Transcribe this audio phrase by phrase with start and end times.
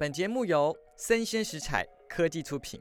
[0.00, 2.80] 本节目由生鲜食材科技出品。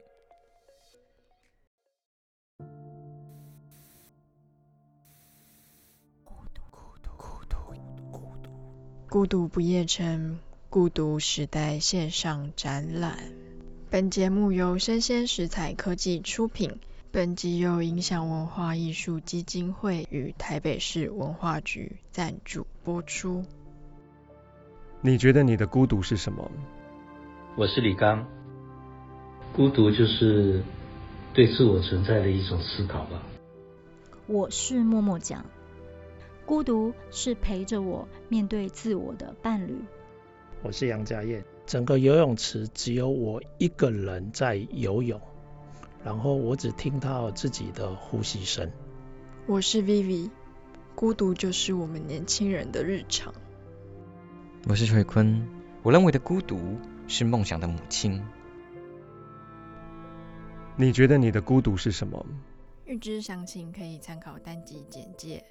[9.10, 10.38] 孤独不夜城，
[10.70, 13.18] 孤独时代线上展览。
[13.90, 16.80] 本节目由生鲜食材科技出品，
[17.12, 23.44] 本集由影响文化艺术基金会与台北市文化局赞助播出。
[25.02, 26.52] 你觉得你的孤独是什么？
[27.58, 28.24] 我是李刚，
[29.52, 30.62] 孤独就是
[31.34, 33.24] 对自我存在的一种思考吧。
[34.28, 35.44] 我是默默讲，
[36.46, 39.76] 孤独是陪着我面对自我的伴侣。
[40.62, 45.20] 我是杨家燕，整个游泳池只有我一个人在游泳，
[46.06, 48.72] 然后我只听到自己的呼吸声。
[49.48, 50.30] 我是 Vivi，
[50.94, 53.34] 孤独就是我们年轻人的日常。
[54.70, 55.48] 我是慧坤，
[55.82, 58.22] 我认为的孤独是梦想的母亲。
[60.76, 62.24] 你觉得你的孤独是什么？
[62.86, 65.44] 预知详情可以参考单集简介。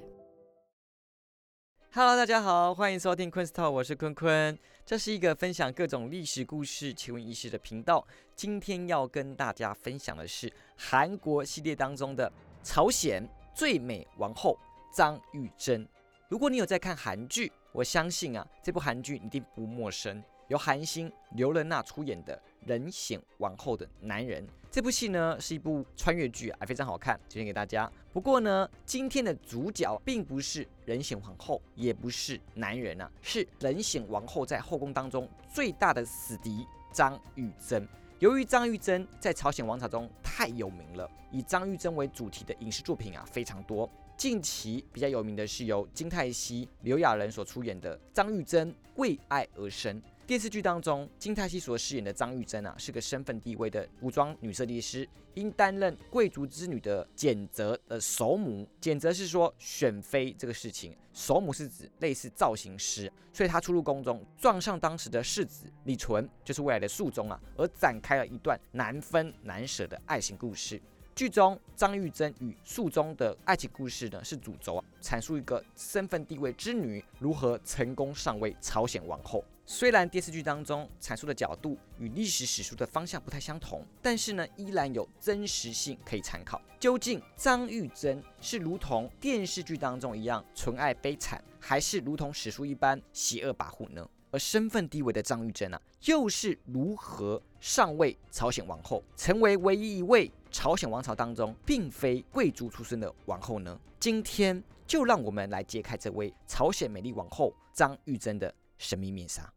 [1.92, 4.58] Hello，大家好，欢迎收听昆 Talk，我是坤坤。
[4.84, 8.06] 这是一个分享各种历史故事、奇闻异事的频道。
[8.34, 12.30] 今天要跟大家分享的是韩国系列当中的
[12.62, 14.58] 朝鲜最美王后
[14.94, 15.88] 张玉珍。
[16.28, 20.22] 如果你有在看韩剧，我相信啊，这部韩剧一定不陌生。
[20.48, 22.36] 由韩星刘仁娜出演的
[22.69, 27.91] 《人显王后的男人》这部戏呢，是一部穿越剧啊，非常好看，推荐给大家。
[28.12, 37.88] 不过呢，今天的主角并不是仁显皇后，也不是男人啊，是仁显王后在后宫当中最大的死敌张玉珍。
[38.19, 43.91] 由于张玉珍在朝鲜王朝中太有名了，以张玉珍为主题的影视作品啊非常多。
[44.16, 50.00] 近期比较有名的是由金泰熙、刘亚仁所出演的《张玉珍为爱而生》。
[50.27, 58.69] 电视剧当中，金泰熙所饰演的张玉珍啊，是个身份地位的服装女设计师，因担任贵族之女的简泽的首母。
[58.80, 70.82] 简泽是说选妃这个事情，首母是指类似造型师，所以她出入宫中，撞上当时的世子李纯，就是未来的肃宗啊，而展开了一段难分难舍的爱情故事。
[71.14, 79.44] 剧中张玉珍与肃宗的爱情故事呢，是主轴啊，阐述一个身份地位之女如何成功上位朝鲜王后。
[79.69, 86.62] 虽然电视剧当中阐述的角度与历史史书的方向不太相同，但是呢，依然有真实性可以参考。
[86.78, 94.09] 究竟张玉珍是如同电视剧当中一样纯爱悲惨，还是如同史书一般邪恶跋扈呢？
[94.31, 103.76] 而身份低微的张玉珍啊，又是如何上位朝鲜王后，成为唯一一位朝鲜王朝当中并非贵族出身的王后呢？
[103.99, 109.53] 今天就让我们来揭开这位朝鲜美丽王后张玉珍的神秘面纱。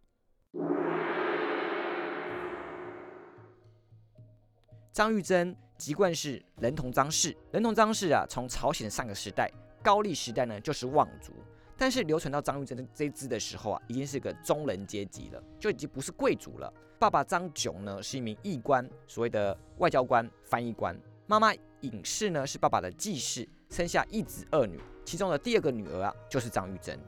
[4.99, 9.49] 张玉珍籍贯是仁同张氏，仁同张氏啊，从朝鲜上个时代
[9.81, 11.31] 高丽时代呢，就是望族。
[11.77, 16.69] 但是流传到张玉珍这支的时候啊，已经是个中人阶级了，就已经不是贵族了。
[16.99, 20.93] 爸爸张炯呢是一名义官，所谓的外交官、翻译官。
[21.27, 26.99] 妈妈尹氏呢是爸爸的继室，生下一子二女，其中的第二个女儿啊就是张玉珍。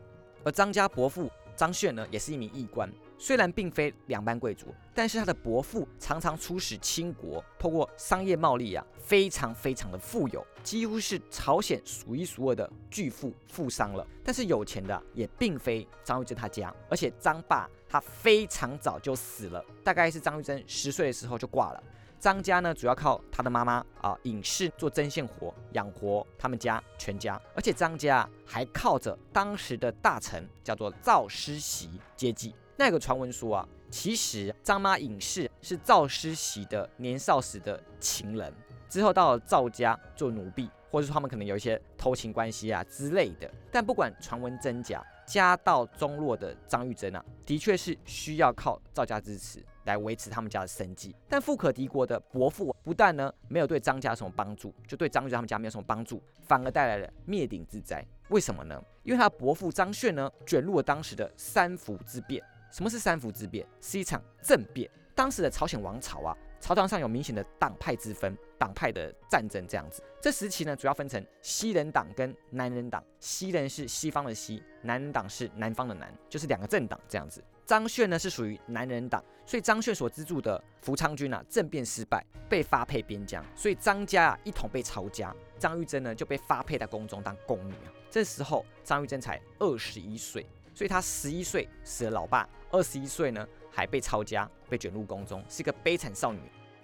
[0.46, 2.90] 而张家伯父张炫呢也是一名义官，
[3.22, 14.04] 虽然并非两般贵族，但是他的伯父常常出使清国，透过商业贸易啊，非常非常的富有，几乎是朝鲜数一数二的巨富富商了。
[14.24, 21.84] 但是有钱的也并非张玉珍他家，而且张爸他非常早就死了，大概是张玉珍十岁的时候就挂了。
[22.20, 32.56] 张家呢，主要靠他的妈妈啊尹氏做针线活养活他们家全家，而且张家还靠着当时的大臣叫做赵师席接济。
[32.78, 38.54] 那个传闻说啊，其实张妈尹氏是赵师席的年少时的情人，
[38.90, 43.52] 之后到了赵家做奴婢，或者说他们可能有一些偷情关系啊之类的。
[43.72, 49.64] 但不管传闻真假，家道中落的张玉珍啊，的确是需要靠赵家支持。
[49.86, 58.06] 来维持他们家的生计，但富可敌国的伯父不但呢没有对张家有什么帮助，就对张玉珍他们家没有什么帮助，反而带来了灭顶之灾。
[58.30, 58.80] 为什么呢？
[59.02, 62.44] 因为他伯父张炫呢卷入了当时的三福之变。
[62.72, 63.68] 什么是三伏之变？
[63.80, 64.90] 是一场政变。
[65.14, 70.02] 当时的朝鲜王朝啊，朝堂上有明显的党派之分，党派的战争这样子。
[70.22, 73.04] 这时期呢，主要分成西人党跟南人党。
[73.20, 77.44] 西人是西方的西，南人党是南方的南，就是两个政党这样子。
[77.66, 85.36] 张炫呢是属于南人党，所以张炫所资助的福昌军啊政变失败，被发配边疆，所以张家啊一同被抄家。
[85.60, 87.94] 张玉珍呢就被发配到宫中当宫女啊。
[88.10, 96.40] 这时候张玉珍才二十一岁，所以她十一岁死了老爸，二十一岁呢还被抄家，被卷入宫中，是一个悲惨少女。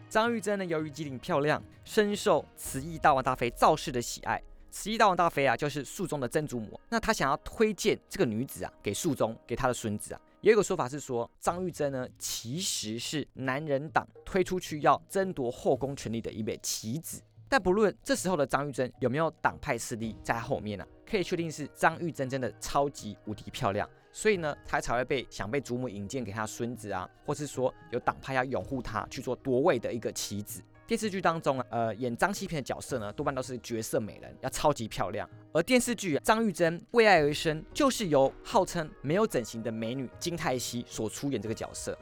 [0.09, 4.41] 张玉珍呢，由于机灵漂亮，深受慈禧大王大妃赵氏的喜爱。
[4.69, 6.79] 慈禧大王大妃啊，就是肃宗的曾祖母。
[6.89, 10.21] 那她想要推荐这个女子啊，给肃宗，给他的孙子啊。
[10.41, 17.21] 也有个说法是说，张玉珍呢，其实是男人党推出去要争夺后宫权力的一枚棋子。
[17.49, 30.61] 但不论这时候的张玉珍有没有党派势力在后面呢，可以确定是张玉珍真的超级无敌漂亮，所以呢，她才会被想被祖母引荐给她孙子啊，或是说有党派要拥护她去做夺位的一个棋子。
[30.85, 35.29] 电视剧当中啊，呃，演张欺骗的角色呢，多半都是绝色美人，要超级漂亮。
[35.51, 41.97] 而电视剧张玉珍为爱而生，就是由号称没有整形的美女金泰熙所出演这个角色。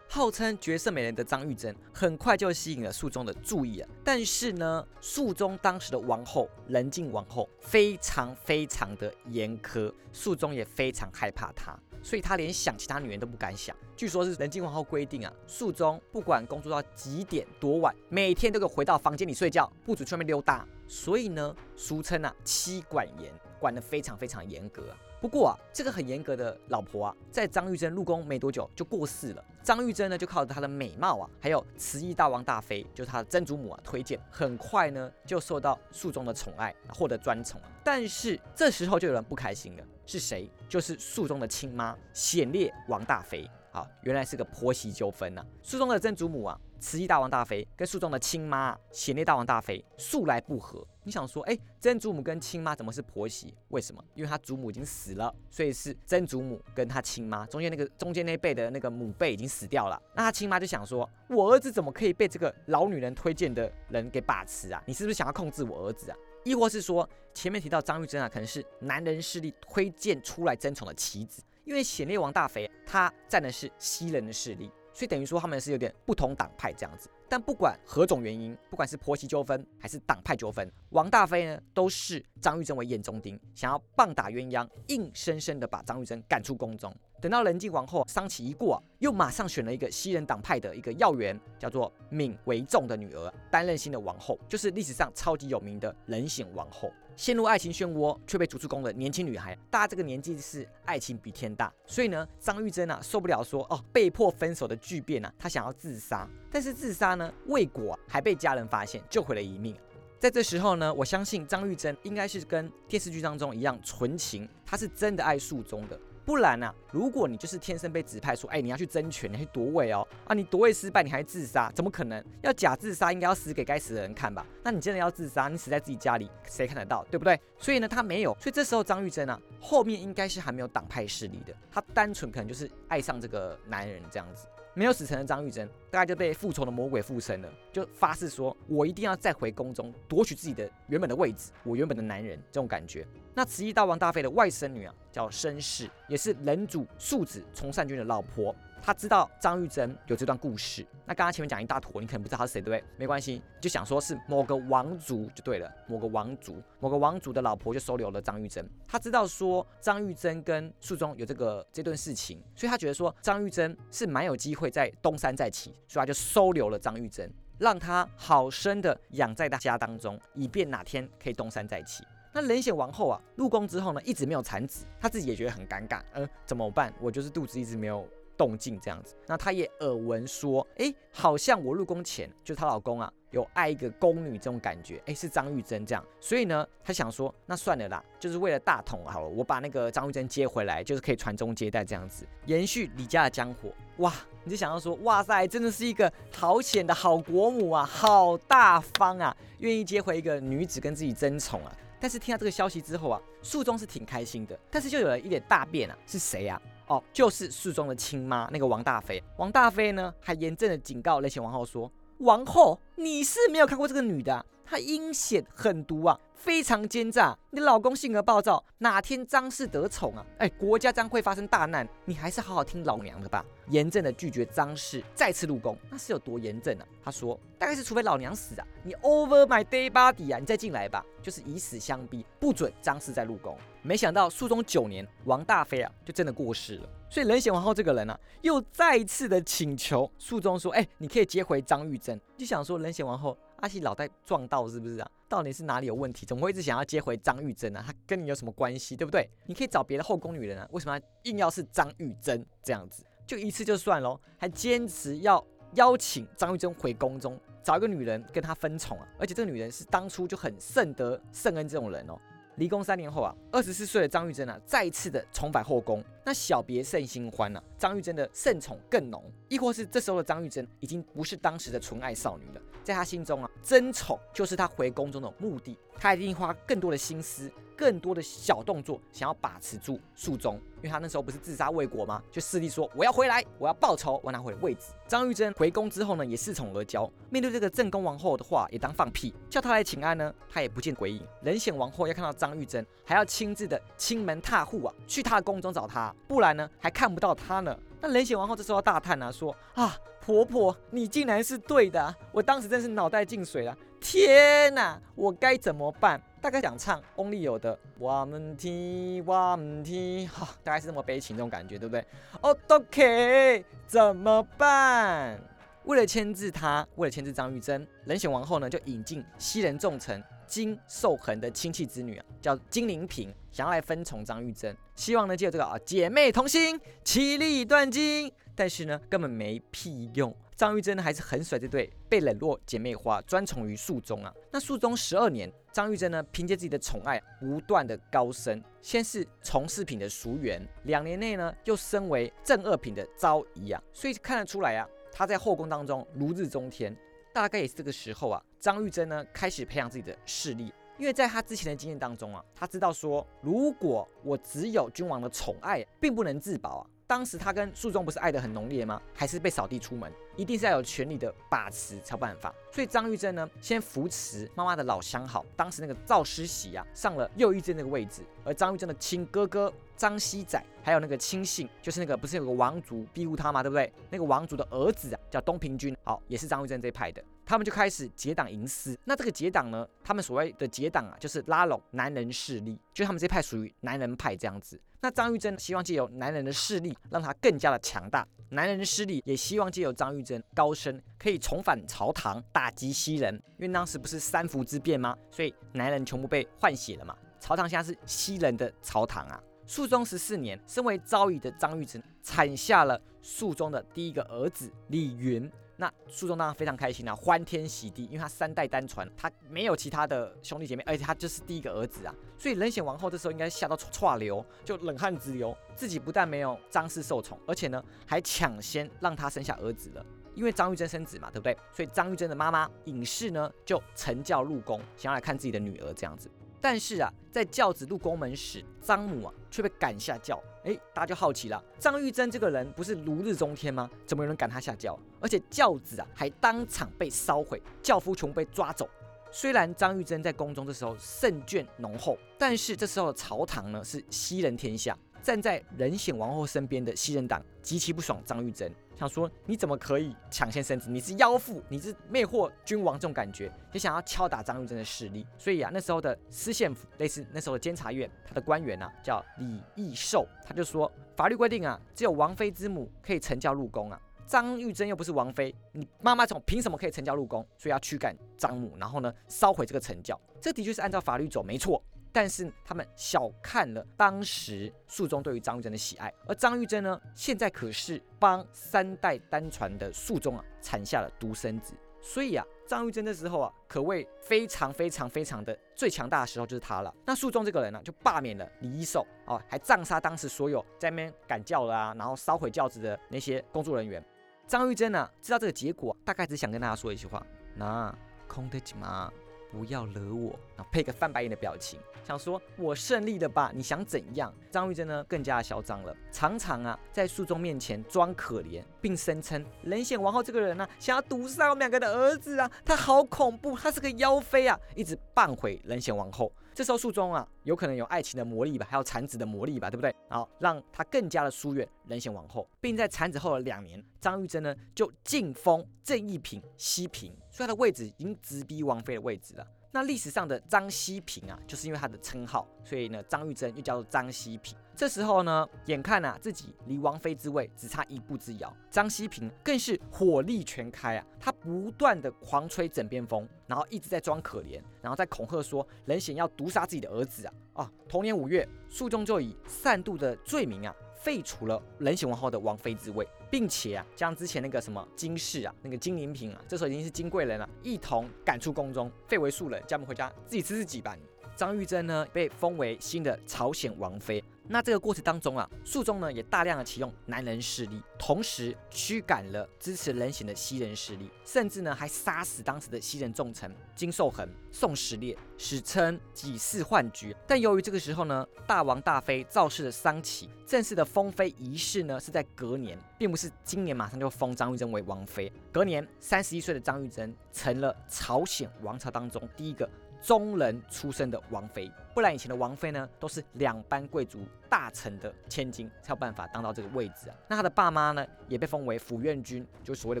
[0.10, 3.88] 号称绝色美人的张玉珍，很快就吸引了肃宗的注意了。
[4.02, 11.78] 但是呢，肃宗当时的王后仁静王后非常非常的严苛，肃宗也非常害怕她。
[12.00, 13.76] 所以他连想其他女人都不敢想。
[13.96, 20.66] 据说是仁静王后规定啊，肃宗不管工作到几点多晚，每天都给回到房间里睡觉，不准去外面溜达。
[20.86, 24.84] 所以呢，俗称啊妻管严，管得非常非常严格。
[25.20, 29.44] 不过啊，这个很严格的老婆啊，在张玉珍入宫没多久就过世了。
[29.64, 37.60] 张玉珍呢，就靠着她的美貌啊，还有慈禧大王大妃，就是她的曾祖母啊推荐，很快呢就受到肃宗的宠爱，获得专宠。
[37.82, 40.48] 但是这时候就有人不开心了，是谁？
[40.68, 43.50] 就是肃宗的亲妈显烈王大妃。
[43.72, 45.44] 好，原来是个婆媳纠纷呐。
[45.62, 46.58] 肃宗的曾祖母啊。
[46.80, 50.86] 慈禧大王大妃跟肃宗的亲妈显烈大王大妃素来不和。
[51.02, 53.54] 你想说，哎，曾祖母跟亲妈怎么是婆媳？
[53.68, 54.04] 为什么？
[54.14, 60.00] 因为他祖母已经死了，所以是曾祖母跟他亲妈中间那个中间那辈的那个母辈已经死掉了。
[60.14, 64.82] 那他亲妈就想说，我儿子怎么可以被这个老女人推荐的人给把持啊？
[64.86, 66.16] 你是不是想要控制我儿子啊？
[66.44, 71.42] 亦或是说，前面提到张玉珍啊，可能是男人势力推荐出来争宠的棋子？
[71.64, 74.70] 因为显烈王大妃她占的是西人的势力。
[74.98, 86.92] 所以等于说他们是有点不同党派这样子，但不管何种原因，不管是婆媳纠纷还是党派纠纷，王大飞呢都视张玉珍为眼中钉，想要棒打鸳鸯，硬生生的把张玉珍赶出宫中。
[87.20, 96.92] 等到仁静王后丧期一过，又马上选了一个西人党派的一个要员，叫做闵为仲的女儿担任新的王后，就是历史上超级有名的仁显王后。
[97.16, 109.74] 陷入爱情漩涡却被逐出宫的年轻女孩，大家这个年纪是爱情比天大，所以呢，张玉珍啊受不了说哦被迫分手的巨变啊，她想要自杀，但是自杀呢未果，还被家人发现，救回了一命。
[110.20, 111.46] 在这时候呢，我相信。
[111.46, 115.98] 张玉珍应该是跟电视剧当中一样纯情，她是真的爱肃宗的。
[116.28, 116.70] 不然呢？
[116.92, 122.22] 如果你就是天生被指派说，哎，你要去争权，你要去夺位哦，啊，你夺位失败，你还自杀，怎么可能？
[122.42, 124.44] 要假自杀，应该要死给该死的人看吧？
[124.62, 127.40] 那你真的要自杀，你死在自己家里，谁看得到，对不对？
[127.56, 134.46] 所以呢，他没有，所以这时候张玉珍啊，后面应该是还没有党派势力的，他单纯可能就是爱上这个男人这样子。
[134.78, 143.04] 没有死成的张玉珍，大概就被复仇的魔鬼附身了，就发誓说：“我一定要再回宫中夺取自己的原本的位置，我原本的男人。”这种感觉。
[143.34, 148.54] 那慈禧大王大妃的外甥女啊，叫申氏，也是人主庶子崇善君的老婆。
[148.82, 152.82] 他知道张玉珍有这段故事，那刚刚前面讲一大坨，你可能不知道他是谁，对不对？
[152.96, 158.66] 没关系，就想说是某个王族就对了，某个王族，某个王族的老婆就收留了张玉珍。
[158.86, 172.04] 他知道说张玉珍跟肃宗有这个这段事情，所以他觉得说张玉珍是蛮有机会在东山再起，所以他就收留了张玉珍，让他好生的养在他家当中，以便哪天可以东山再起。
[172.30, 176.92] 那冷血王后啊，入宫之后呢，一直没有产子，她自己也觉得很尴尬，呃，怎么办？
[177.00, 178.06] 我就是肚子一直没有。
[178.38, 193.70] 动静这样子，那她也耳闻说，哎，好像我入宫前，就她老公啊，有爱一个宫女这种感觉，哎，是张玉珍这样，所以呢，她想说，那算了啦，就是为了大统好了，我把那个张玉珍接回来，就是可以传宗接代这样子，延续李家的香火。
[193.96, 194.14] 哇，
[194.44, 201.76] 你就想到说，哇塞，真的是一个好险的好国母啊，好大方啊，愿意接回一个女子跟自己争宠啊。
[202.00, 206.62] 但是听到这个消息之后啊，肃宗是挺开心的，但是就有了一点大变啊，是谁呀？
[206.88, 209.22] 哦，就是肃宗的亲妈，那个王大妃。
[209.36, 211.90] 王大妃呢，还严正的警告雷玄王后说
[212.20, 220.24] ：“王后，你是没有看过这个女的，她阴险狠毒啊。”非常奸诈，你老公性格暴躁，哪天张氏得宠啊？
[220.38, 223.44] 哎，国家将会发生大难，你还是好好听老娘的吧。
[223.70, 226.86] 严正的拒绝张氏再次入宫，那是有多严正啊？
[227.04, 233.58] 他说，大概是除非老娘死啊，你 over my day body 啊，你再进来吧，就是以死相逼，不准张氏再入宫。
[233.82, 236.88] 没想到肃宗九年，王大妃啊，就真的过世了。
[237.10, 242.18] 所以仁显皇后这个人啊，又再一次的请求肃宗说，哎，你可以接回张玉珍。
[242.36, 243.36] 就想说仁显王后。
[243.58, 245.10] 阿喜脑袋撞到是不是啊？
[245.28, 246.24] 到底是哪里有问题？
[246.24, 247.82] 怎么会一直想要接回张玉珍呢？
[247.84, 249.28] 她跟你有什么关系，对不对？
[249.46, 253.04] 你可以找别的后宫女人啊，为什么硬要是张玉珍这样子？
[253.26, 262.18] 就一次就算喽，还坚持要邀请张玉珍回宫中，找一个女人跟她分宠啊，而且这个女人是当初就很圣德圣恩这种人哦。
[262.58, 277.48] 离宫三年后啊，二十四岁的张玉珍啊，再一次的重返后宫，那小别胜新欢啊，张玉珍的盛宠更浓，亦或是这时候的张玉珍已经不是当时的纯爱少女了，在她心中啊，争宠就是她回宫中的目的，她一定花更多的心思。
[277.78, 282.20] 更多的小动作，想要把持住肃宗，因为他那时候不是自杀未果吗？
[282.28, 284.86] 就势力说我要回来，我要报仇，我拿回位置。
[285.06, 291.24] 张玉珍回宫之后呢，也恃宠而骄，面对这个正宫王后的话也当放屁，叫他来请安呢，他也不见鬼影。
[291.40, 297.78] 仁显王后要看到张玉珍，还要亲自的亲门踏户啊，去他的宫中找他，不然呢还看不到他呢。
[298.00, 306.20] 那仁显王后这时候大叹啊，说啊婆婆，你竟然是对的，我当时真是脑袋进水了，天哪，我该怎么办？
[306.40, 312.04] 大概想唱 Only 有的我们听我们听，好，大概是这么悲情这种感觉，对不对
[312.40, 315.40] ？OK，怎么办？
[315.84, 328.32] 为了牵制他，为了牵制张玉珍，仁显王后呢就引进西人重臣金寿恒的亲戚之女啊，叫金陵嫔，想要来分宠张玉珍，希望呢借这个啊姐妹同心，其利断金。
[328.54, 330.34] 但是呢根本没屁用。
[330.56, 334.34] 张玉珍呢还是很甩这对被冷落姐妹花，专宠于肃宗啊。
[334.50, 343.80] 那肃宗十二年，张玉珍呢凭借自己的宠爱不断的高升，先是从四品的淑媛，两年内呢又升为正二品的昭仪啊。
[343.92, 346.92] 所以看得出来啊，她在后宫当中如日中天。
[347.32, 356.86] 大概也是这个时候啊，张玉珍呢开始培养自己的势力，因为在她之前的经验当中啊，她知道说，如果我只有君王的宠爱，并不能自保啊。
[357.08, 359.00] 当时他跟肃宗不是爱得很浓烈吗？
[359.14, 360.12] 还是被扫地出门？
[360.36, 362.54] 一定是要有权力的把持才有办法。
[362.70, 368.20] 所以张玉珍呢，先扶持妈妈的老相好，当时那个赵师喜啊，上了右玉正那个位置。
[368.44, 373.62] 而张玉珍的亲哥哥张熙载，还有那个亲信，就是那个不是有个王族庇护他吗？
[373.62, 373.90] 对不对？
[374.10, 377.24] 那个王族的儿子啊，叫东平君，好，也是张玉珍这一派的。
[377.46, 378.94] 他们就开始结党营私。
[379.06, 384.78] 那这个结党呢，他们所谓的结党啊，就是拉拢男人势力，就他们这派属于男人派这样子。
[385.00, 393.32] 那张玉珍希望借由男人的势力，让他更加的强大；男人的势力也希望借由张玉珍高升，可以重返朝堂，打击西人。
[393.58, 395.16] 因为当时不是三伏之变吗？
[395.30, 397.16] 所以男人全部被换血了嘛。
[397.38, 399.40] 朝堂现在是西人的朝堂啊。
[399.66, 405.48] 肃宗十四年，身为昭仪的张玉珍产下了肃宗的第一个儿子李云。
[405.80, 415.56] 那书中当然非常开心啊，欢天喜地，因为他三代单传，他没有其他的兄弟姐妹，而且他就是第一个儿子啊，所以冷显王后这时候应该吓到歘流，就冷汗直流。
[415.76, 420.04] 自己不但没有张氏受宠，而且呢还抢先让他生下儿子了，
[420.34, 421.56] 因为张玉珍生子嘛，对不对？
[421.72, 426.28] 所以张玉珍的妈妈尹氏呢就承教入宫，想要来看自己的女儿这样子。
[426.60, 430.42] 但是啊，在教子入宫门时，张母啊却被赶下轿。
[430.64, 433.88] 哎，大家就好奇了，张玉珍这个人不是如日中天吗？
[434.06, 434.98] 怎么有人赶他下轿？
[435.20, 438.88] 而且轿子啊还当场被烧毁，轿夫全部被抓走。
[439.30, 444.96] 虽然张玉珍在宫中的时候圣眷浓厚，但是这时候的朝堂呢是西人天下。
[445.20, 450.90] 站在仁显王后身边的西人党极其不爽张玉珍，想说你怎么可以抢先生子？
[450.90, 455.24] 你是妖妇，你是魅惑君王这种感觉，也想要敲打张玉珍的势力。
[455.38, 464.00] 所以啊，那时候的司宪府，类似那时候的监察院，他的官员啊叫李义寿，他就说法律规定啊，只有王妃之母可以成教入宫啊。
[464.26, 467.46] 张玉珍又不是王妃，你妈妈从凭什么可以成教入宫？
[467.56, 470.20] 所以要驱赶张母，然后呢烧毁这个成教。
[470.40, 471.80] 这的确是按照法律走，没错。
[472.12, 486.94] 但是他们小看了当时肃宗对于张玉珍的喜爱，而张玉珍呢，现在可是帮三代单传的肃宗啊产下了独生子，所以啊，张玉珍的时候啊，可谓非常非常非常的最强大的时候就是他了。
[487.04, 494.04] 那肃宗这个人呢，就罢免了李一寿哦，还葬杀当时所有在那边赶教的啊，然后烧毁轿子的那些工作人员。
[494.46, 497.24] 张玉珍呢，知道这个结果，大概只想跟大家说一句话：
[497.54, 497.94] 那
[498.26, 499.12] 空得起吗？
[499.50, 503.50] 不要惹我，然后配个翻白眼的表情，想说我胜利了吧？
[503.54, 504.32] 你想怎样？
[504.50, 516.32] 张玉珍呢更加嚣张了，常常啊在肃宗面前装可怜，并声称仁显王后这个人呢想要毒杀我们两个的儿子啊，他好恐怖，他是个妖妃啊，一直扮回仁显王后。
[516.58, 519.94] 这时候肃宗啊有可能有爱情的魔力吧，还有产子的魔力吧，对不对？
[520.08, 527.12] 好，让他更加的疏远人贤王后，并在产子后的两年，张玉珍呢就晋封正义嫔熹嫔。
[527.30, 529.46] 所以他的位置已经直逼王妃的位置了。
[529.70, 534.58] 那历史上的张西平啊，就是因为他的称号，所以呢，张玉珍又叫做张西平。
[534.78, 547.72] 这时候呢，眼看啊自己离王妃之位只差一步之遥，张希平更是火力全开啊，他不断的狂吹枕边风，然后一直在装可怜，然后在恐吓说冷显要毒杀自己的儿子啊啊！
[547.88, 550.72] 同年五月，肃宗就以擅妒的罪名啊。
[550.94, 560.96] 废除了仁显王后的王妃之位，并且啊，将之前那个什么金氏啊，那个金陵嫔啊，这时候已经是金贵人了，一同赶出宫中，废为庶人，叫他们回家自己吃自己吧。
[561.34, 564.22] 张玉珍呢，被封为新的朝鲜王妃。
[564.50, 577.14] 那这个过程当中啊，肃宗呢也大量的启用男人势力，同时驱赶了支持仁显的西人势力，甚至呢还杀死当时的西人重臣金寿恒、宋时烈，史称几世幻局。
[577.26, 585.30] 但由于这个时候呢，大王大妃赵氏的丧期，正式的封妃仪式呢是在隔年，并不是今年马上就封张玉珍为王妃。
[585.52, 589.68] 隔年，三十一岁的张玉珍成了朝鲜王朝当中第一个。
[590.00, 597.16] 中人出身的王妃，不然以前的王妃呢，都是两班贵族大臣的千金才有办法当到这个位置啊。
[597.28, 600.00] 那他的爸妈呢，也被封为府院君，就所谓的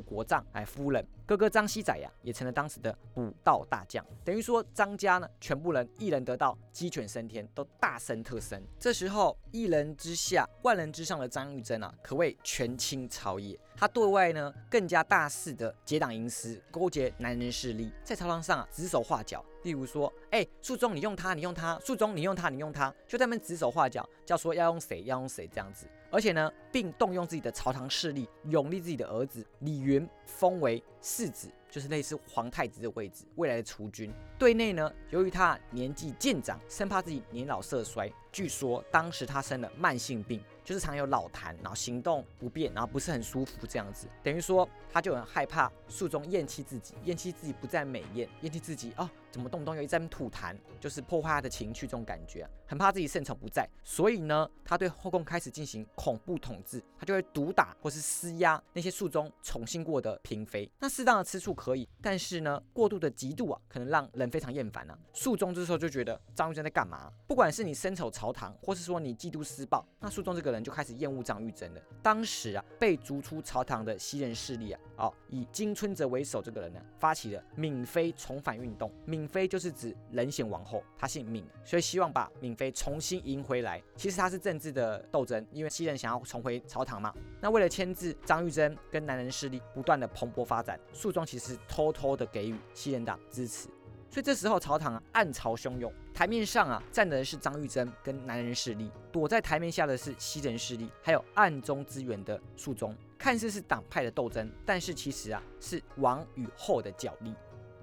[0.00, 1.04] 国丈哎夫人。
[1.26, 4.04] 哥哥张熙载呀，也成了当时的武道大将。
[4.24, 8.62] 等于说张家呢，全部人一人得道，鸡犬升天，都大升特升。
[8.78, 13.58] 这时候一人之下，万人之上的张玉珍啊，可谓权倾朝野。
[13.76, 19.44] 他对外呢，更加大肆的结党营私，勾结男人势力，在朝堂上啊指手画脚。
[19.62, 25.86] 例如说，哎，肃宗你用他，你用他；肃宗你用他，你用他，就在那边指手画脚，叫说要用谁，要用谁这样子。
[26.10, 34.10] 而且呢，并动用自己的朝堂势力，拥立自己的儿子李云封为世子，就是类似皇太子的位置，未来的储君。
[34.38, 40.42] 对内呢，由于他年纪渐长，生怕自己年老色衰，据说当时他生了慢性病。
[40.64, 60.70] 就是常有老痰，然后行动不便，然后不是很舒服这样子，等于说他就很害怕肃宗厌弃自己，厌弃自己不再美艳，厌弃自己哦，怎么动不动有一阵吐痰，就是破坏他的情绪这种感觉，很怕自己圣宠不在，所以呢，他对后宫开始进行恐怖统治，他就会毒打或是施压那些肃宗宠幸过的嫔妃。
[60.78, 64.98] 那适当的吃醋可以，但是呢，过度的嫉妒啊，可能让人非常厌烦啊。
[65.12, 67.10] 肃宗这时候就觉得张玉珍在干嘛？
[67.26, 70.58] 不管是你深仇朝堂，或是说你嫉妒施暴，那肃宗这个人。
[70.68, 71.80] 就开始厌恶张玉珍了。
[72.02, 78.92] 当时啊，被逐出朝堂的西人势力啊，哦，以金春泽为首，这个人呢，发起了闵妃重返运动。
[79.06, 83.82] 闵敏妃就是指仁显王后，她姓闵，所以希望把闵妃重新迎回来。
[83.96, 87.12] 其实她是政治的斗争，因为西人想要重回朝堂嘛。
[87.40, 93.68] 那为了牵制张玉珍，跟男人势力不断的蓬勃发展，肃宗其实偷偷的给予西人党支持。
[94.10, 102.96] 所以这时候朝堂啊暗潮汹涌，台面上啊站的是张玉珍跟男人势力，躲在台面下的是西人势力，还有暗中支援的肃宗。
[103.18, 107.34] 看似是党派的斗争，但是其实啊是王与后的角力。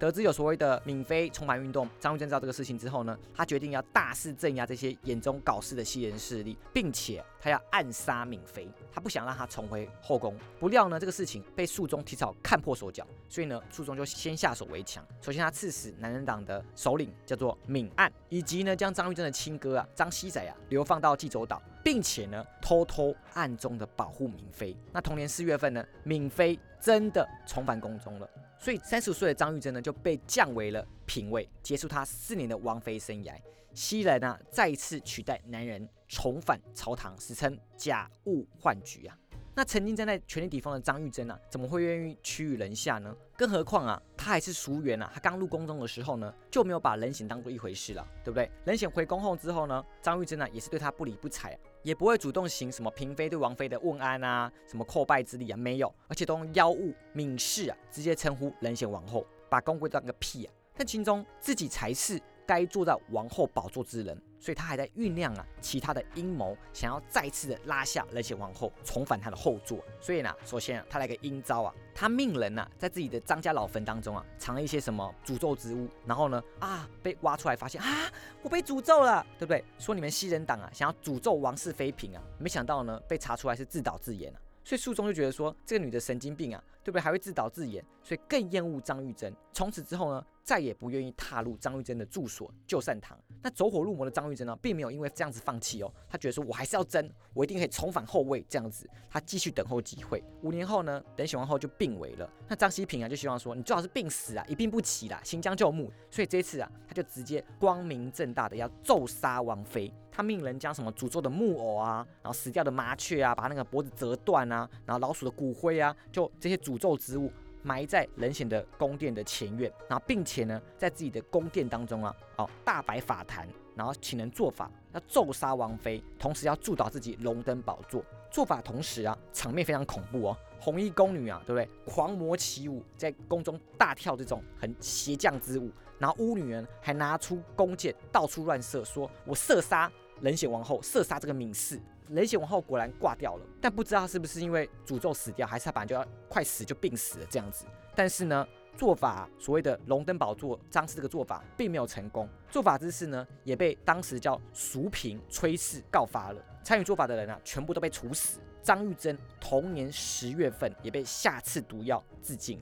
[0.05, 10.37] 得知有所谓的闵妃重返运动，张玉珍知道这个事情之后呢，他决定要大肆镇压这些眼中搞事的西人势力，并且他要暗杀闵妃，他不想让他重回后宫。
[10.59, 15.03] 不料呢，这个事情被肃宗提早看破手脚，所以呢，肃宗就先下手为强。
[15.21, 24.77] 首先，他刺死男人党的首领叫做闵案，以及呢，将张玉珍的亲哥啊张熙载啊流放到济州岛，并且呢，偷偷暗中的保护闵妃。
[24.91, 28.29] 那同年四月份呢，闵妃真的重返宫中了。
[28.65, 33.31] 所以三十岁的张玉珍呢就被降为了嫔位，结束她四年的王妃生涯。
[33.75, 39.15] 西人呢再一次取代男人重返朝堂，史称假物换局啊。
[39.57, 43.15] 那曾经站在权力底方的张玉珍啊，怎么会愿意屈于人下呢？
[43.37, 48.51] 更何况啊，他还是淑媛啊，他刚入宫中的时候呢，就没有把人显当做一回事了，对不对？
[48.65, 60.53] 人显回宫后之后呢，张玉珍呢也是对他不理不睬，也不会主动行什么嫔妃对王妃的问安啊，什么叩拜之礼啊，没有，而且都用妖物敏氏啊，直接称呼人显王后，把宫规当个屁啊！
[60.77, 64.21] 但心中自己才是该坐在王后宝座之人。
[64.37, 69.83] 所以他还在酝酿啊，其他的阴谋，想要再次的拉下仁显王后，重返他的后座。
[69.99, 78.07] 所以呢，首先啊，他来个阴招啊，他命人呐，在自己的张家老坟当中啊，藏了一些什么诅咒之物，然后呢，啊，被挖出来发现啊，
[78.43, 79.65] 我被诅咒了，对不对？
[79.79, 84.39] 说你们西人党啊，想要诅咒王室妃嫔啊，没想到呢，被查出来是自导自演啊。
[84.63, 87.01] 所以肃宗就觉得说，这个女的神经病啊，对不对？
[87.01, 89.33] 还会自导自演，所以更厌恶张玉珍。
[89.53, 93.19] 从此之后呢，再也不愿意踏入张玉珍的住所旧善堂。
[93.41, 98.45] 那走火入魔的张玉珍呢，并没有因为这样子放弃哦，他觉得说我还是要争，我一定可以重返后位。
[98.47, 100.23] 这样子，他继续等候机会。
[100.43, 102.31] 五年后呢，等喜王后就病危了。
[102.47, 105.91] 那张熙平啊，就希望说，你最好是病死啊，一病不起啦，行将就木。
[106.11, 109.91] 所以这次啊，他就直接光明正大的要咒杀王妃。
[110.11, 117.29] 他命人将什么诅咒的木偶啊，然后死掉的麻雀啊，把那个脖子折断啊，然后老鼠的骨灰啊，就这些诅咒之物
[117.65, 128.05] 埋在冷显的宫殿的前院，然后并且呢，在自己的宫殿当中啊，哦，大摆法坛，然后请人做法，要咒杀王妃，同时要祝祷自己龙登宝座。
[128.29, 131.67] 做法同时啊，场面非常恐怖哦，红衣宫女啊，对不对？
[131.91, 141.81] 狂魔起舞，在宫中大跳这种很邪将之舞，然后巫女人还拿出弓箭到处乱射，说我射杀冷血王后，射杀这个敏氏。
[142.09, 147.65] 冷血王后果然挂掉了，但不知道是不是因为诅咒死掉，还是他本来就要快死就病死了这样子。
[147.95, 156.41] 但是呢，做法所谓的龙登宝座张氏这个做法并没有成功，做法之事呢也被当时叫淑嫔崔氏告发了。
[156.63, 158.39] 参与做法的人啊，全部都被处死。
[158.61, 162.59] 张玉珍同年十月份也被下赐毒药自尽。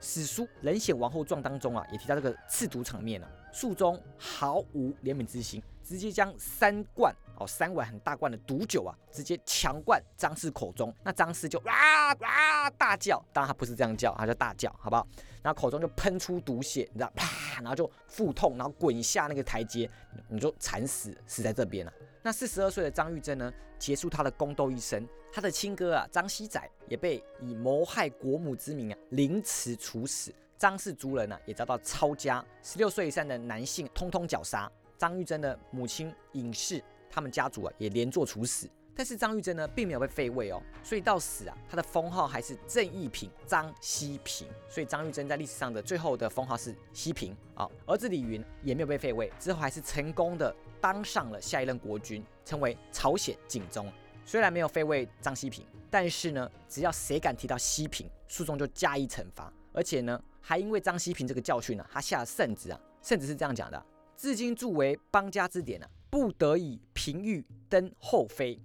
[0.00, 5.62] 史书《冷血王后传》当中啊，也提到这个刺毒场面啊，术中毫无怜悯之心。
[5.88, 15.08] 直接将三罐哦，三碗很大罐的毒酒啊，直接强灌张氏口中，那张氏就哇哇大叫，当然他不是这样叫，他就大叫，好不好？
[15.42, 19.88] 然后口中就喷出毒血，你知道，啪，然后就腹痛，然后滚下那个台阶，
[20.28, 21.92] 你就惨死，死在这边了。
[22.22, 34.70] 那四十二岁的张玉珍呢，结束他的宫斗一生，他的亲哥啊张熙载也被以谋害国母之名啊凌迟处死，张氏族人呢也遭到抄家，十六岁以上的男性通通绞杀。
[34.98, 47.68] 张玉珍的母亲尹氏，他们家族啊也连坐处死，但是张玉珍呢并没有被废位哦，所以到死啊，他的封号还是正义嫔张熙平，所以张玉珍在历史上的最后的封号是熙嫔啊。
[47.86, 53.90] 儿子李云也没有被废位，之后还是成功的当上了下一任国君，成为朝鲜景宗。
[54.24, 63.86] 虽然没有废位张熙平，但是呢，只要谁敢提到熙嫔，书中就加以惩罚，而且呢，还因为张熙平这个教训呢，他下了圣旨啊，圣旨是这样讲的。
[64.18, 68.60] 至今著为邦家之典啊，不得以平玉登后妃。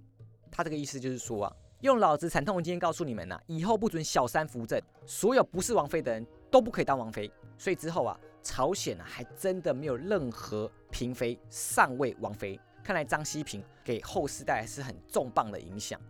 [0.50, 7.30] 他这个意思就是说啊，用老子惨痛的经验告诉你们呐，以后不准小三扶正，所有不是王妃的人都不可以当王妃。
[7.56, 12.58] 所以之后啊，朝鲜啊还真的没有任何嫔妃上位王妃。
[12.82, 16.00] 看来张熙嫔给后世带来是很重磅的影响。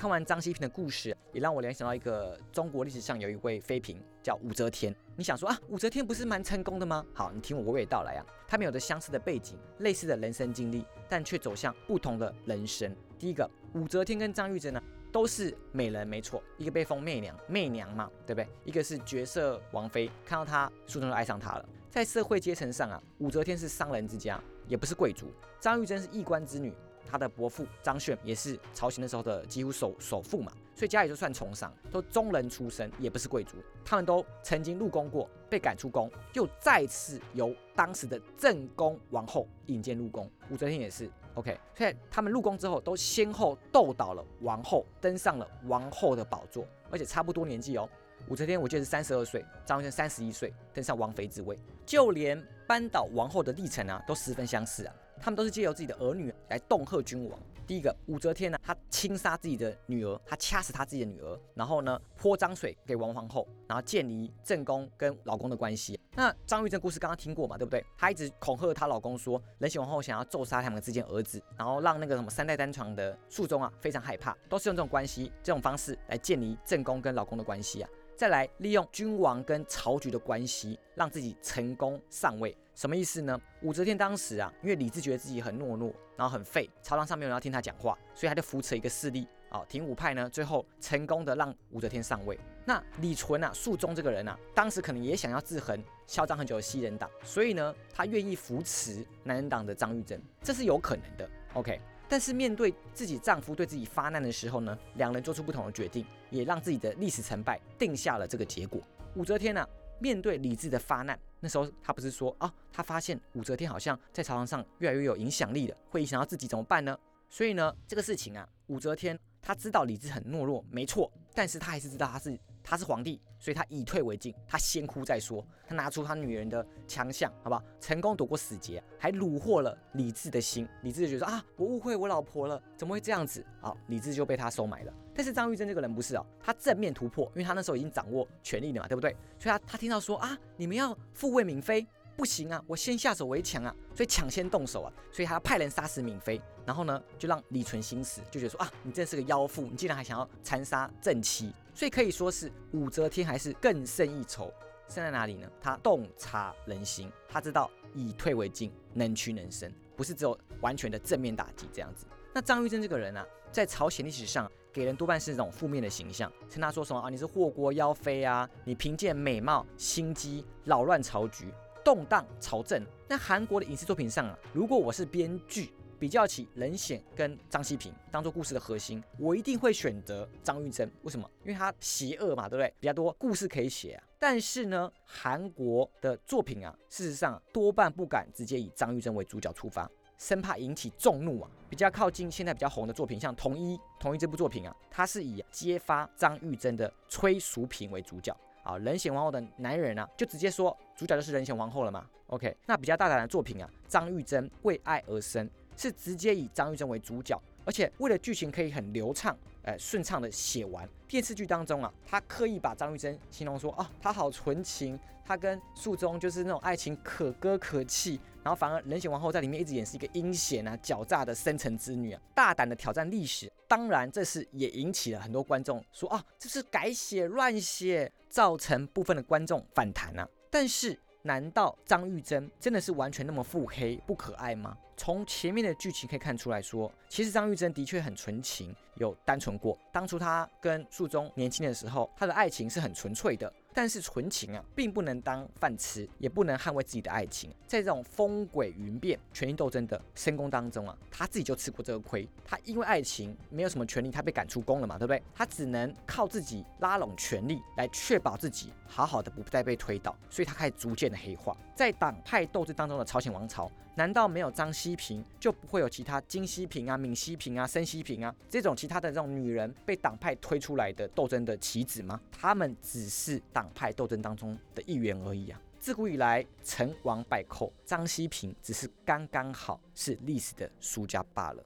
[0.00, 4.96] 看完张熙嫔的故事，也让我联想到一个中国历史上有一位妃嫔叫武则天。
[5.14, 7.04] 你想说啊，武则天不是蛮成功的吗？
[7.12, 8.24] 好，你听我娓娓道来啊。
[8.48, 12.96] 他们有着相似的背景，类似的人生经历，但却走向不同的人生。
[13.18, 14.82] 第一个，武则天跟张玉珍呢，
[15.12, 18.48] 都是美人，没错，一个被封媚娘，媚娘嘛，对不对？
[18.64, 21.68] 一个是绝色王妃，看到她，书中就爱上她了。
[21.90, 25.26] 在社会阶层上啊，武则天是商人之家，也不是贵族；
[25.60, 26.72] 张玉珍是一官之女。
[27.10, 33.56] 他的伯父张炫也是朝鲜的时候的几乎首首富嘛，所以家里就算从商，都中人出身，也不是贵族。
[33.84, 40.30] 他们都曾经入宫过，被赶出宫，又再次由当时的正宫王后引荐入宫。
[40.50, 47.88] 武则天也是 OK，所以他们入宫之后，都先后斗倒了王后，登上了王后的宝座，而且差不多年纪哦。
[48.28, 54.94] 武则天我记得是三十二岁，张玉珍三十一岁，登上王妃之位，就连扳倒王后的历程啊，都十分相似啊。
[55.20, 57.38] 他们都是借由自己的儿女来恫吓君王。
[57.66, 66.00] 第一个武则天呢，她亲杀自己的女儿，她掐死她自己的女儿，然后呢泼脏水给王皇后，然后建立正宫跟老公的关系。
[66.16, 67.84] 那张玉珍故事刚刚听过嘛，对不对？
[67.96, 77.90] 她一直恐吓她老公说，仁禧皇后想要咒杀他们之间儿子，然后让那个什么三代单传的肃宗啊非常害怕，都是用这种关系、这种方式来建立正宫跟老公的关系啊。
[78.20, 83.40] 再来利用君王跟朝局的关系，让自己成功上位，什么意思呢？
[83.62, 92.38] 武则天当时啊，因为李治觉得自己很懦弱，然后很废，朝堂上没有人要听他讲话，所以他就扶持一个势力啊，廷武派呢，最后成功的让武则天上位。
[92.66, 101.26] 那李纯啊，肃宗这个人啊，当时可能也想要制衡嚣张很久的西人党，所以呢，他愿意扶持南人党的张玉珍，这是有可能的。
[101.54, 101.80] OK。
[102.10, 108.82] 但是面对自己丈夫对自己发难的时候呢，两人做出不同的决定，也让自己的历史成败定下了这个结果。
[109.14, 109.64] 武则天呢，
[110.00, 116.98] 面对李治的发难，那时候她不是说啊，她发现武则天好像在朝堂上越来越有影响力了，会影响到自己怎么办呢？
[117.28, 122.36] 所以呢，这个事情啊，武则天她知道李治很懦弱，没错，但是她还是知道他是。
[122.62, 125.44] 他是皇帝，所以他以退为进，他先哭再说。
[125.66, 127.62] 他拿出他女人的强项，好不好？
[127.80, 130.68] 成功躲过死劫，还虏获了李治的心。
[130.82, 133.44] 李治就觉得啊，我误会我老婆了，怎么会这样子？
[133.60, 134.92] 好，李治就被他收买了。
[135.14, 139.14] 但是张玉珍这个人不是哦，他正面突破，因为他那时候已经掌握权力了嘛，对不对？
[139.38, 141.86] 所以他他听到说啊，你们要复位闵妃。
[142.20, 154.52] 不行啊，我先下手为强啊，所以抢先动手啊，所以他要派人杀死敏妃，然后呢，就让李纯心死，就觉得说啊，你真是个妖妇，你竟然还想要残杀正妻，所以可以说是武则天还是更胜一筹，
[154.86, 155.50] 胜在哪里呢？
[155.62, 162.04] 他洞察人心，他知道以退为进，能屈能伸，不是只有完全的正面打击这样子。
[162.34, 171.50] 那张玉珍这个人啊，在朝鲜历史上给人多半是这种负面的形象，称他说什么啊，你是祸国妖妃啊，你凭借美貌心机扰乱朝局。
[171.84, 172.84] 动荡朝政。
[173.08, 180.90] 那韩国的影视作品上啊，如果我是编剧，比较起任显跟张希平当做故事的核心，我一定会选择张玉珍。
[181.02, 181.30] 为什么？
[181.42, 182.72] 因为他邪恶嘛，对不对？
[182.80, 184.02] 比较多故事可以写啊。
[184.18, 191.50] 但是呢，韩国的作品啊，事实上多半不敢直接以张玉珍为主角出发，生怕引起众怒啊。
[191.68, 198.34] 比较靠近现在比较红的作品，像《同一》，《同一》这部作品啊，它是以揭发张玉珍的崔淑嫔为主角。
[198.62, 202.06] 啊，人贤王后的男人啊，就直接说主角就是人贤皇后了嘛。
[202.28, 210.88] OK，那比较大胆的作品啊，张玉珍为爱而生，是直接以张玉珍为主角，而且为了剧情可以很流畅，呃，顺畅的写完。
[211.06, 223.50] 电视剧当中啊，他刻意把张玉珍形容说啊，她好纯情，她跟肃宗就是那种爱情可歌可泣，然后反而仁显王后在里面一直演是一个阴险啊、狡诈的深沉之女啊，大胆的挑战历史。
[223.68, 230.28] 当然，这是也引起了很多观众说啊，这是改写乱写，造成部分的观众反弹啊。
[230.48, 234.76] 但是，难道张玉珍真的是完全那么腹黑不可爱吗？
[235.02, 239.78] 从前面的剧情可以看出来说，其实张玉珍的确很纯情，有单纯过。
[239.90, 243.50] 当初她跟肃宗年轻的时候，她的爱情是很纯粹的。
[243.72, 247.50] 但是纯情啊，并不能当饭吃，也不能捍卫自己的爱情。
[247.66, 252.28] 在这种风诡云变、权力斗争的深宫当中啊，他自己就吃过这个亏。
[252.44, 255.22] 他因为爱情没有什么权利，他被赶出宫了嘛，对不对？
[255.34, 260.14] 他只能靠自己拉拢权力，来确保自己好好的不再被推倒。
[260.28, 261.56] 所以他开始逐渐的黑化。
[261.74, 272.20] 在党派斗争当中的朝鲜王朝，难道没有张熙平，就不会有其他金熙平啊、闵熙平啊、申熙平啊这种其他的这种女人被党派推出来的斗争的棋子吗？
[272.32, 273.59] 他们只是党。
[273.60, 275.60] 党派斗争当中的一员而已啊！
[275.78, 281.62] 自古以来，成王败寇，张熙平只是刚刚好是历史的输家罢了。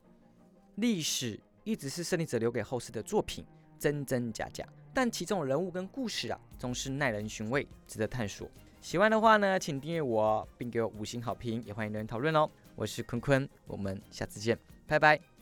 [0.76, 3.46] 历史一直是胜利者留给后世的作品，
[3.78, 8.50] 真真假假，但其中人物跟故事啊，总是耐人寻味，值得探索。
[8.80, 12.50] 喜欢的话呢，请订阅我，并给我五星好评，也欢迎留言讨论哦。
[12.74, 15.33] 我是坤坤，我们下次见，拜拜。